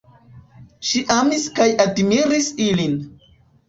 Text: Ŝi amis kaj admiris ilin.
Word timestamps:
Ŝi 0.93 1.03
amis 1.17 1.47
kaj 1.61 1.69
admiris 1.87 2.53
ilin. 2.73 3.03